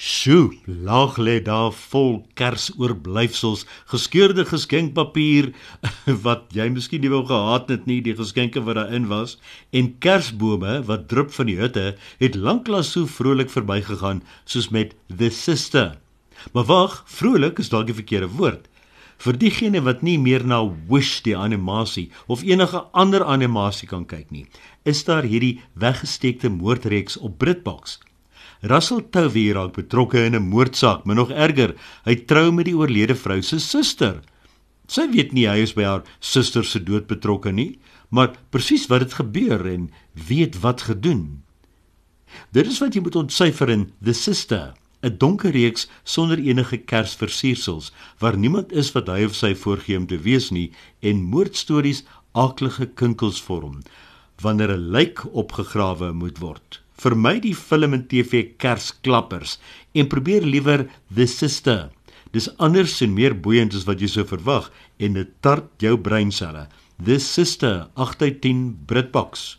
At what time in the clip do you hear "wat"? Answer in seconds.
6.24-6.46, 8.64-8.78, 10.88-11.04, 19.84-20.00, 38.88-39.00, 40.60-40.82, 42.80-42.94, 48.92-49.08, 63.88-64.02